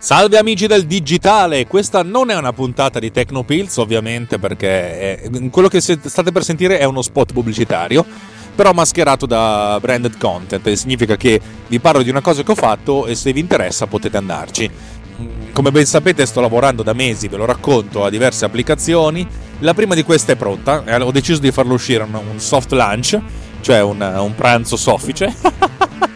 [0.00, 5.66] Salve amici del digitale, questa non è una puntata di Tecnopills ovviamente perché è- quello
[5.66, 8.06] che state per sentire è uno spot pubblicitario,
[8.54, 13.06] però mascherato da branded content, significa che vi parlo di una cosa che ho fatto
[13.06, 14.70] e se vi interessa potete andarci.
[15.52, 19.26] Come ben sapete sto lavorando da mesi, ve lo racconto, a diverse applicazioni,
[19.58, 23.20] la prima di queste è pronta, ho deciso di farlo uscire un soft lunch,
[23.62, 25.34] cioè un, un pranzo soffice.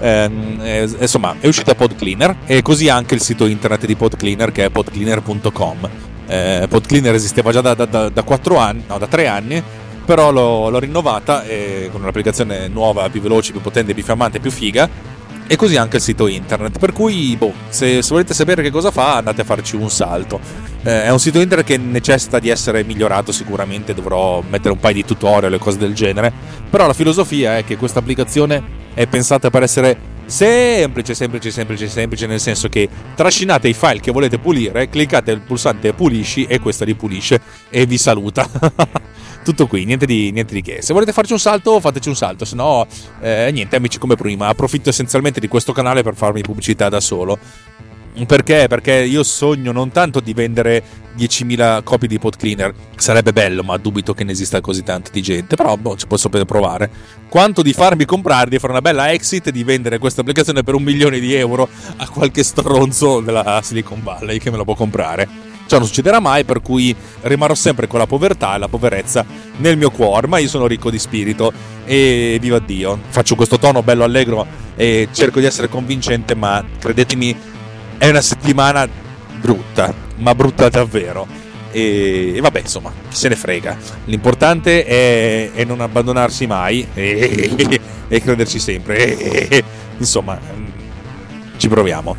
[0.00, 4.64] Ehm, eh, insomma, è uscita PodCleaner e così anche il sito internet di PodCleaner che
[4.64, 5.88] è podcleaner.com.
[6.26, 9.62] Eh, PodCleaner esisteva già da, da, da, da 4 anni, no, da 3 anni,
[10.04, 14.50] però l'ho, l'ho rinnovata e con un'applicazione nuova, più veloce, più potente, più fiammante, più
[14.50, 15.14] figa.
[15.48, 16.76] E così anche il sito internet.
[16.78, 20.40] Per cui, boh, se, se volete sapere che cosa fa, andate a farci un salto.
[20.82, 24.94] Eh, è un sito internet che necessita di essere migliorato sicuramente, dovrò mettere un paio
[24.94, 26.32] di tutorial e cose del genere.
[26.68, 32.26] Però la filosofia è che questa applicazione è pensata per essere semplice, semplice, semplice, semplice,
[32.26, 36.86] nel senso che trascinate i file che volete pulire, cliccate il pulsante pulisci e questa
[36.86, 38.48] li pulisce e vi saluta.
[39.44, 40.80] Tutto qui, niente di, niente di che.
[40.80, 42.86] Se volete farci un salto, fateci un salto, se no,
[43.20, 44.48] eh, niente, amici come prima.
[44.48, 47.38] Approfitto essenzialmente di questo canale per farmi pubblicità da solo.
[48.24, 48.66] Perché?
[48.66, 50.82] Perché io sogno non tanto di vendere
[51.18, 55.54] 10.000 copie di PodCleaner, sarebbe bello, ma dubito che ne esista così tanta di gente,
[55.54, 56.90] però boh, ci posso provare.
[57.28, 60.82] Quanto di farmi comprare, di fare una bella exit, di vendere questa applicazione per un
[60.82, 65.54] milione di euro a qualche stronzo della Silicon Valley che me la può comprare.
[65.66, 69.26] Ciò non succederà mai, per cui rimarrò sempre con la povertà e la poverezza
[69.56, 71.52] nel mio cuore, ma io sono ricco di spirito
[71.84, 72.98] e viva Dio.
[73.08, 77.36] Faccio questo tono bello allegro e cerco di essere convincente, ma credetemi,
[77.98, 78.88] è una settimana
[79.40, 81.26] brutta, ma brutta davvero.
[81.70, 83.76] E, e vabbè, insomma, chi se ne frega.
[84.04, 89.18] L'importante è, è non abbandonarsi mai e, e crederci sempre.
[89.18, 89.64] E,
[89.98, 90.38] insomma,
[91.56, 92.16] ci proviamo.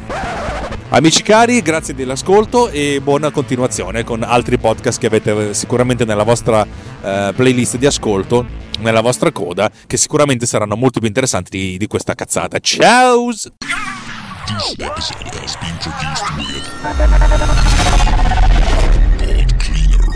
[0.90, 6.66] Amici cari, grazie dell'ascolto e buona continuazione con altri podcast che avete sicuramente nella vostra
[6.66, 8.46] eh, playlist di ascolto,
[8.80, 12.58] nella vostra coda, che sicuramente saranno molto più interessanti di, di questa cazzata.
[12.60, 13.32] Ciao!
[14.48, 16.96] This episode has been produced with Pod
[19.60, 20.08] Cleaner.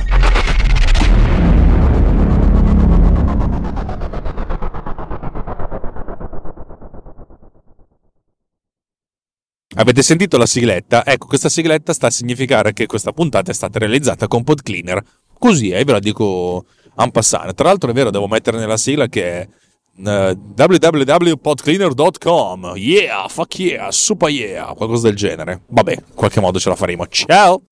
[9.76, 11.06] Avete sentito la sigletta?
[11.06, 15.04] Ecco, questa sigletta sta a significare che questa puntata è stata realizzata con PodCleaner.
[15.38, 16.66] Così, eh, ve la dico
[16.96, 17.54] en passant.
[17.54, 19.50] Tra l'altro è vero, devo mettere nella sigla che
[19.98, 22.74] eh, www.podcleaner.com.
[22.76, 25.62] Yeah, fuck yeah, super yeah, qualcosa del genere.
[25.68, 27.08] Vabbè, in qualche modo ce la faremo.
[27.08, 27.64] Ciao!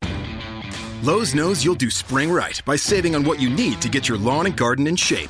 [1.02, 4.18] Lowe's knows you'll do spring right by saving on what you need to get your
[4.18, 5.30] lawn and garden in shape.